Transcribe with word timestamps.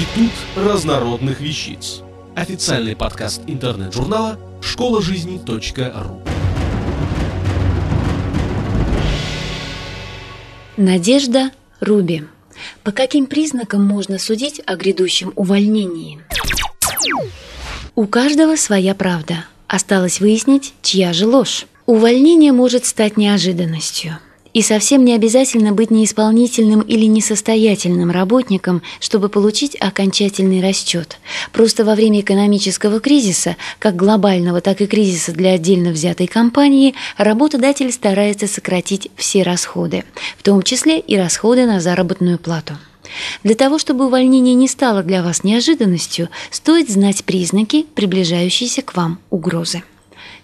Институт 0.00 0.32
разнородных 0.56 1.42
вещиц. 1.42 2.00
Официальный 2.34 2.96
подкаст 2.96 3.42
интернет-журнала 3.46 4.38
школа 4.62 5.02
жизни.ру. 5.02 6.22
Надежда 10.78 11.50
Руби. 11.80 12.24
По 12.82 12.92
каким 12.92 13.26
признакам 13.26 13.84
можно 13.84 14.18
судить 14.18 14.62
о 14.64 14.76
грядущем 14.76 15.34
увольнении? 15.36 16.18
У 17.94 18.06
каждого 18.06 18.56
своя 18.56 18.94
правда. 18.94 19.44
Осталось 19.66 20.18
выяснить, 20.20 20.72
чья 20.80 21.12
же 21.12 21.26
ложь. 21.26 21.66
Увольнение 21.84 22.52
может 22.52 22.86
стать 22.86 23.18
неожиданностью– 23.18 24.18
и 24.52 24.62
совсем 24.62 25.04
не 25.04 25.14
обязательно 25.14 25.72
быть 25.72 25.90
неисполнительным 25.90 26.80
или 26.80 27.06
несостоятельным 27.06 28.10
работником, 28.10 28.82
чтобы 29.00 29.28
получить 29.28 29.76
окончательный 29.80 30.62
расчет. 30.62 31.18
Просто 31.52 31.84
во 31.84 31.94
время 31.94 32.20
экономического 32.20 33.00
кризиса, 33.00 33.56
как 33.78 33.96
глобального, 33.96 34.60
так 34.60 34.80
и 34.80 34.86
кризиса 34.86 35.32
для 35.32 35.52
отдельно 35.52 35.90
взятой 35.90 36.26
компании, 36.26 36.94
работодатель 37.16 37.92
старается 37.92 38.46
сократить 38.46 39.10
все 39.16 39.42
расходы, 39.42 40.04
в 40.38 40.42
том 40.42 40.62
числе 40.62 40.98
и 40.98 41.16
расходы 41.16 41.66
на 41.66 41.80
заработную 41.80 42.38
плату. 42.38 42.74
Для 43.42 43.54
того, 43.54 43.78
чтобы 43.78 44.06
увольнение 44.06 44.54
не 44.54 44.68
стало 44.68 45.02
для 45.02 45.22
вас 45.22 45.42
неожиданностью, 45.44 46.28
стоит 46.50 46.90
знать 46.90 47.24
признаки 47.24 47.86
приближающейся 47.94 48.82
к 48.82 48.96
вам 48.96 49.18
угрозы. 49.30 49.82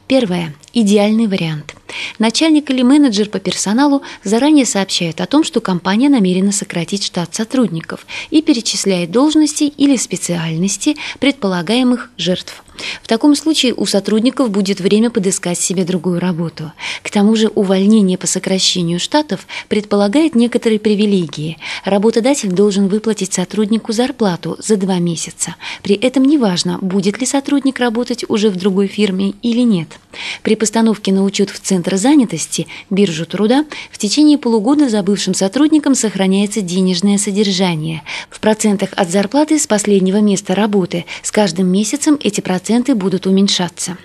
Первое. 0.08 0.54
Идеальный 0.72 1.26
вариант. 1.26 1.74
Начальник 2.18 2.70
или 2.70 2.82
менеджер 2.82 3.28
по 3.28 3.40
персоналу 3.40 4.02
заранее 4.22 4.66
сообщает 4.66 5.20
о 5.20 5.26
том, 5.26 5.42
что 5.42 5.60
компания 5.60 6.08
намерена 6.08 6.52
сократить 6.52 7.04
штат 7.04 7.34
сотрудников 7.34 8.06
и 8.30 8.42
перечисляет 8.42 9.10
должности 9.10 9.64
или 9.64 9.96
специальности 9.96 10.96
предполагаемых 11.18 12.10
жертв. 12.16 12.62
В 13.02 13.08
таком 13.08 13.34
случае 13.34 13.74
у 13.74 13.86
сотрудников 13.86 14.50
будет 14.50 14.80
время 14.80 15.10
подыскать 15.10 15.58
себе 15.58 15.84
другую 15.84 16.20
работу. 16.20 16.72
К 17.02 17.10
тому 17.10 17.34
же 17.34 17.48
увольнение 17.48 18.18
по 18.18 18.26
сокращению 18.26 19.00
штатов 19.00 19.46
предполагает 19.68 20.34
некоторые 20.34 20.78
привилегии. 20.78 21.58
Работодатель 21.84 22.50
должен 22.50 22.88
выплатить 22.88 23.32
сотруднику 23.32 23.92
зарплату 23.92 24.56
за 24.58 24.76
два 24.76 24.98
месяца. 24.98 25.56
При 25.82 25.94
этом 25.94 26.24
неважно, 26.24 26.78
будет 26.80 27.18
ли 27.18 27.26
сотрудник 27.26 27.78
работать 27.78 28.24
уже 28.28 28.50
в 28.50 28.56
другой 28.56 28.88
фирме 28.88 29.34
или 29.42 29.60
нет. 29.60 29.95
При 30.42 30.54
постановке 30.54 31.12
на 31.12 31.24
учет 31.24 31.50
в 31.50 31.58
Центр 31.58 31.96
занятости, 31.96 32.66
биржу 32.90 33.26
труда, 33.26 33.64
в 33.90 33.98
течение 33.98 34.38
полугода 34.38 34.88
за 34.88 35.02
бывшим 35.02 35.34
сотрудником 35.34 35.94
сохраняется 35.94 36.60
денежное 36.60 37.18
содержание. 37.18 38.02
В 38.30 38.40
процентах 38.40 38.90
от 38.96 39.10
зарплаты 39.10 39.58
с 39.58 39.66
последнего 39.66 40.18
места 40.18 40.54
работы 40.54 41.04
с 41.22 41.30
каждым 41.30 41.68
месяцем 41.68 42.18
эти 42.22 42.40
проценты 42.40 42.94
будут 42.94 43.26
уменьшаться. 43.26 43.96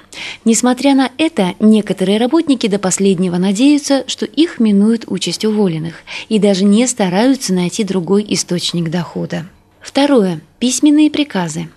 Несмотря 0.45 0.95
на 0.95 1.11
это, 1.17 1.53
некоторые 1.59 2.17
работники 2.17 2.67
до 2.67 2.79
последнего 2.79 3.37
надеются, 3.37 4.03
что 4.07 4.25
их 4.25 4.59
минует 4.59 5.05
участь 5.07 5.45
уволенных 5.45 5.95
и 6.29 6.39
даже 6.39 6.63
не 6.63 6.87
стараются 6.87 7.53
найти 7.53 7.83
другой 7.83 8.25
источник 8.27 8.89
дохода. 8.89 9.47
Второе. 9.79 10.41
Письменные 10.59 11.09
приказы. 11.09 11.69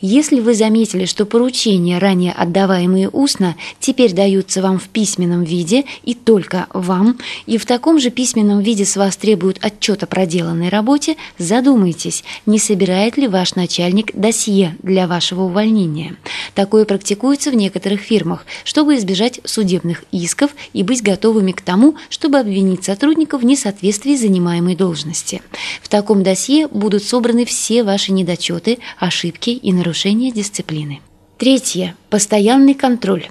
Если 0.00 0.40
вы 0.40 0.54
заметили, 0.54 1.04
что 1.04 1.26
поручения, 1.26 1.98
ранее 1.98 2.32
отдаваемые 2.32 3.08
устно, 3.08 3.56
теперь 3.80 4.12
даются 4.12 4.62
вам 4.62 4.78
в 4.78 4.88
письменном 4.88 5.44
виде 5.44 5.84
и 6.04 6.14
только 6.14 6.66
вам, 6.72 7.18
и 7.46 7.58
в 7.58 7.66
таком 7.66 7.98
же 7.98 8.10
письменном 8.10 8.60
виде 8.60 8.84
с 8.84 8.96
вас 8.96 9.16
требуют 9.16 9.58
отчет 9.60 10.02
о 10.02 10.06
проделанной 10.06 10.68
работе, 10.68 11.16
задумайтесь, 11.38 12.24
не 12.46 12.58
собирает 12.58 13.16
ли 13.16 13.28
ваш 13.28 13.54
начальник 13.54 14.10
досье 14.14 14.76
для 14.82 15.06
вашего 15.06 15.42
увольнения. 15.42 16.16
Такое 16.54 16.84
практикуется 16.84 17.50
в 17.50 17.54
некоторых 17.54 18.00
фирмах, 18.00 18.44
чтобы 18.64 18.96
избежать 18.96 19.40
судебных 19.44 20.04
исков 20.12 20.50
и 20.72 20.82
быть 20.82 21.02
готовыми 21.02 21.52
к 21.52 21.62
тому, 21.62 21.96
чтобы 22.08 22.38
обвинить 22.38 22.84
сотрудников 22.84 23.42
в 23.42 23.44
несоответствии 23.44 24.16
занимаемой 24.16 24.76
должности. 24.76 25.42
В 25.82 25.88
таком 25.88 26.22
досье 26.22 26.68
будут 26.68 27.02
собраны 27.02 27.44
все 27.44 27.84
ваши 27.84 28.12
недочеты, 28.12 28.78
ошибки 28.98 29.50
и 29.62 29.72
нарушение 29.72 30.32
дисциплины. 30.32 31.00
Третье. 31.38 31.96
Постоянный 32.10 32.74
контроль. 32.74 33.28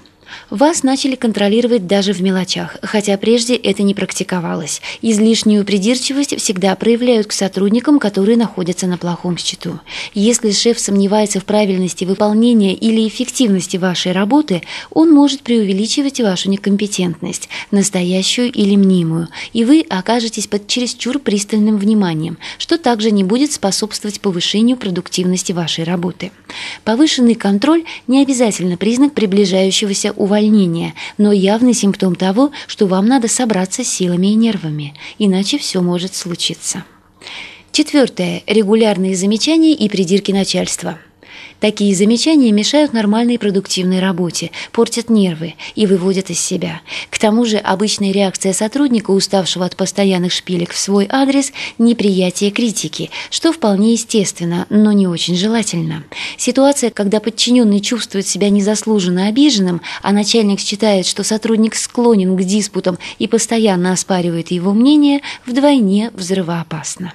Вас 0.50 0.82
начали 0.82 1.14
контролировать 1.14 1.86
даже 1.86 2.12
в 2.12 2.22
мелочах, 2.22 2.76
хотя 2.82 3.16
прежде 3.16 3.54
это 3.54 3.82
не 3.82 3.94
практиковалось. 3.94 4.82
Излишнюю 5.00 5.64
придирчивость 5.64 6.38
всегда 6.38 6.74
проявляют 6.76 7.26
к 7.26 7.32
сотрудникам, 7.32 7.98
которые 7.98 8.36
находятся 8.36 8.86
на 8.86 8.98
плохом 8.98 9.38
счету. 9.38 9.80
Если 10.14 10.50
шеф 10.50 10.78
сомневается 10.78 11.40
в 11.40 11.44
правильности 11.44 12.04
выполнения 12.04 12.74
или 12.74 13.06
эффективности 13.06 13.76
вашей 13.76 14.12
работы, 14.12 14.62
он 14.90 15.10
может 15.10 15.42
преувеличивать 15.42 16.20
вашу 16.20 16.50
некомпетентность, 16.50 17.48
настоящую 17.70 18.52
или 18.52 18.76
мнимую, 18.76 19.28
и 19.52 19.64
вы 19.64 19.84
окажетесь 19.88 20.46
под 20.46 20.66
чересчур 20.66 21.18
пристальным 21.18 21.76
вниманием, 21.76 22.38
что 22.58 22.78
также 22.78 23.10
не 23.10 23.24
будет 23.24 23.52
способствовать 23.52 24.20
повышению 24.20 24.76
продуктивности 24.76 25.52
вашей 25.52 25.84
работы. 25.84 26.30
Повышенный 26.84 27.34
контроль 27.34 27.84
не 28.06 28.22
обязательно 28.22 28.76
признак 28.76 29.14
приближающегося 29.14 30.12
увольнения, 30.22 30.94
но 31.18 31.32
явный 31.32 31.74
симптом 31.74 32.14
того, 32.14 32.52
что 32.66 32.86
вам 32.86 33.06
надо 33.06 33.28
собраться 33.28 33.84
силами 33.84 34.28
и 34.28 34.34
нервами, 34.34 34.94
иначе 35.18 35.58
все 35.58 35.80
может 35.80 36.14
случиться. 36.14 36.84
Четвертое. 37.72 38.42
Регулярные 38.46 39.16
замечания 39.16 39.72
и 39.72 39.88
придирки 39.88 40.32
начальства– 40.32 40.98
Такие 41.60 41.94
замечания 41.94 42.50
мешают 42.50 42.92
нормальной 42.92 43.38
продуктивной 43.38 44.00
работе, 44.00 44.50
портят 44.72 45.08
нервы 45.08 45.54
и 45.76 45.86
выводят 45.86 46.28
из 46.28 46.40
себя. 46.40 46.80
К 47.08 47.18
тому 47.18 47.44
же 47.44 47.58
обычная 47.58 48.10
реакция 48.10 48.52
сотрудника, 48.52 49.12
уставшего 49.12 49.64
от 49.64 49.76
постоянных 49.76 50.32
шпилек 50.32 50.72
в 50.72 50.78
свой 50.78 51.06
адрес, 51.08 51.52
неприятие 51.78 52.50
критики, 52.50 53.10
что 53.30 53.52
вполне 53.52 53.92
естественно, 53.92 54.66
но 54.70 54.90
не 54.90 55.06
очень 55.06 55.36
желательно. 55.36 56.02
Ситуация, 56.36 56.90
когда 56.90 57.20
подчиненный 57.20 57.80
чувствует 57.80 58.26
себя 58.26 58.50
незаслуженно 58.50 59.28
обиженным, 59.28 59.82
а 60.02 60.12
начальник 60.12 60.58
считает, 60.58 61.06
что 61.06 61.22
сотрудник 61.22 61.76
склонен 61.76 62.36
к 62.36 62.42
диспутам 62.42 62.98
и 63.18 63.28
постоянно 63.28 63.92
оспаривает 63.92 64.50
его 64.50 64.72
мнение, 64.72 65.20
вдвойне 65.46 66.10
взрывоопасна. 66.14 67.12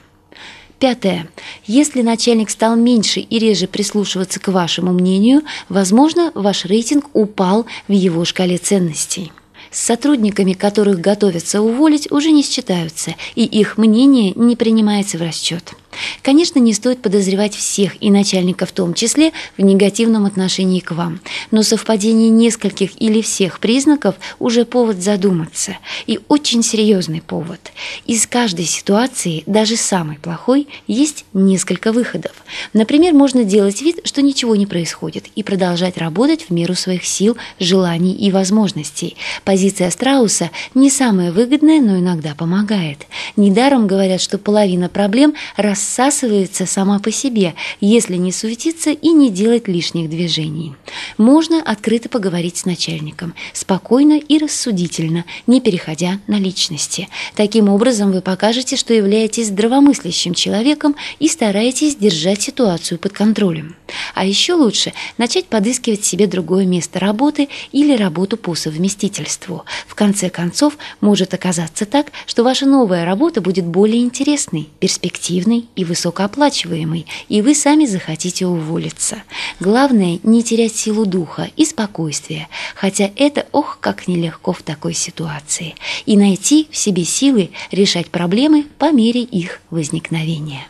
Пятое. 0.79 1.27
Если 1.65 2.03
начальник 2.03 2.51
стал 2.51 2.75
меньше 2.75 3.19
и 3.19 3.39
реже 3.39 3.67
прислушиваться 3.67 4.39
к 4.39 4.49
вашему 4.49 4.93
мнению, 4.93 5.41
возможно, 5.69 6.31
ваш 6.35 6.65
рейтинг 6.65 7.05
упал 7.13 7.65
в 7.87 7.93
его 7.93 8.25
шкале 8.25 8.57
ценностей. 8.57 9.31
С 9.71 9.79
сотрудниками, 9.79 10.53
которых 10.53 11.01
готовятся 11.01 11.61
уволить, 11.61 12.11
уже 12.11 12.31
не 12.31 12.43
считаются, 12.43 13.15
и 13.35 13.43
их 13.43 13.77
мнение 13.77 14.33
не 14.35 14.55
принимается 14.55 15.17
в 15.17 15.21
расчет. 15.21 15.73
Конечно, 16.21 16.59
не 16.59 16.73
стоит 16.73 17.01
подозревать 17.01 17.55
всех, 17.55 18.01
и 18.01 18.11
начальника 18.11 18.65
в 18.65 18.71
том 18.71 18.93
числе, 18.93 19.31
в 19.57 19.61
негативном 19.61 20.25
отношении 20.25 20.79
к 20.79 20.91
вам. 20.91 21.19
Но 21.51 21.63
совпадение 21.63 22.29
нескольких 22.29 23.01
или 23.01 23.21
всех 23.21 23.59
признаков 23.59 24.15
уже 24.39 24.65
повод 24.65 25.01
задуматься. 25.01 25.77
И 26.05 26.19
очень 26.27 26.63
серьезный 26.63 27.21
повод. 27.21 27.59
Из 28.05 28.27
каждой 28.27 28.65
ситуации, 28.65 29.43
даже 29.45 29.75
самой 29.75 30.17
плохой, 30.17 30.67
есть 30.87 31.25
несколько 31.33 31.91
выходов. 31.91 32.33
Например, 32.73 33.13
можно 33.13 33.43
делать 33.43 33.81
вид, 33.81 33.99
что 34.03 34.21
ничего 34.21 34.55
не 34.55 34.65
происходит, 34.65 35.25
и 35.35 35.43
продолжать 35.43 35.97
работать 35.97 36.47
в 36.47 36.53
меру 36.53 36.75
своих 36.75 37.05
сил, 37.05 37.37
желаний 37.59 38.13
и 38.13 38.31
возможностей. 38.31 39.15
Позиция 39.43 39.89
страуса 39.91 40.51
не 40.73 40.89
самая 40.89 41.31
выгодная, 41.31 41.81
но 41.81 41.97
иногда 41.97 42.35
помогает. 42.35 43.07
Недаром 43.35 43.87
говорят, 43.87 44.21
что 44.21 44.37
половина 44.37 44.89
проблем 44.89 45.33
рас 45.55 45.81
рассасывается 45.87 46.65
сама 46.65 46.99
по 46.99 47.11
себе, 47.11 47.55
если 47.79 48.15
не 48.17 48.31
суетиться 48.31 48.91
и 48.91 49.09
не 49.09 49.29
делать 49.29 49.67
лишних 49.67 50.09
движений. 50.09 50.75
Можно 51.17 51.61
открыто 51.61 52.09
поговорить 52.09 52.57
с 52.57 52.65
начальником, 52.65 53.33
спокойно 53.53 54.19
и 54.19 54.37
рассудительно, 54.37 55.23
не 55.47 55.61
переходя 55.61 56.19
на 56.27 56.35
личности. 56.39 57.07
Таким 57.35 57.69
образом 57.69 58.11
вы 58.11 58.21
покажете, 58.21 58.75
что 58.75 58.93
являетесь 58.93 59.47
здравомыслящим 59.47 60.33
человеком 60.33 60.95
и 61.19 61.27
стараетесь 61.29 61.95
держать 61.95 62.41
ситуацию 62.41 62.99
под 62.99 63.13
контролем. 63.13 63.75
А 64.13 64.25
еще 64.25 64.53
лучше 64.53 64.93
начать 65.17 65.45
подыскивать 65.45 66.03
себе 66.03 66.27
другое 66.27 66.65
место 66.65 66.99
работы 66.99 67.49
или 67.71 67.95
работу 67.95 68.37
по 68.37 68.55
совместительству. 68.55 69.65
В 69.87 69.95
конце 69.95 70.29
концов, 70.29 70.77
может 71.01 71.33
оказаться 71.33 71.85
так, 71.85 72.11
что 72.25 72.43
ваша 72.43 72.65
новая 72.65 73.05
работа 73.05 73.41
будет 73.41 73.65
более 73.65 74.01
интересной, 74.01 74.69
перспективной 74.79 75.65
и 75.75 75.85
высокооплачиваемый, 75.85 77.05
и 77.29 77.41
вы 77.41 77.55
сами 77.55 77.85
захотите 77.85 78.45
уволиться. 78.45 79.23
Главное– 79.59 80.19
не 80.23 80.43
терять 80.43 80.75
силу 80.75 81.05
духа 81.05 81.49
и 81.55 81.65
спокойствия, 81.65 82.47
хотя 82.75 83.09
это, 83.15 83.45
ох, 83.51 83.79
как 83.79 84.07
нелегко 84.07 84.53
в 84.53 84.61
такой 84.61 84.93
ситуации, 84.93 85.75
и 86.05 86.17
найти 86.17 86.67
в 86.71 86.77
себе 86.77 87.03
силы 87.03 87.51
решать 87.71 88.09
проблемы 88.09 88.65
по 88.77 88.91
мере 88.91 89.21
их 89.21 89.61
возникновения. 89.69 90.67